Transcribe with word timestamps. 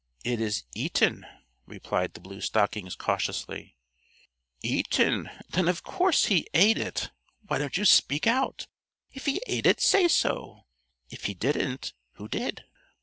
"It 0.25 0.41
is 0.41 0.63
eaten," 0.73 1.27
replied 1.67 2.15
the 2.15 2.21
Blue 2.21 2.41
Stockings 2.41 2.95
cautiously. 2.95 3.77
"Eaten! 4.63 5.29
Then 5.47 5.67
of 5.67 5.83
course 5.83 6.25
he 6.25 6.47
ate 6.55 6.79
it. 6.79 7.11
Why 7.45 7.59
don't 7.59 7.77
you 7.77 7.85
speak 7.85 8.25
out? 8.25 8.65
If 9.11 9.27
he 9.27 9.39
ate 9.45 9.67
it, 9.67 9.79
say 9.79 10.07
so. 10.07 10.65
If 11.11 11.25
he 11.25 11.35
didn't, 11.35 11.93
who 12.13 12.27
did?" 12.27 12.63